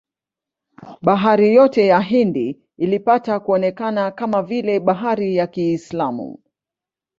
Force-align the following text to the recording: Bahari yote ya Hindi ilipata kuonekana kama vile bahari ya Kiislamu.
Bahari 1.01 1.53
yote 1.55 1.85
ya 1.87 1.99
Hindi 2.01 2.59
ilipata 2.77 3.39
kuonekana 3.39 4.11
kama 4.11 4.41
vile 4.43 4.79
bahari 4.79 5.35
ya 5.35 5.47
Kiislamu. 5.47 6.39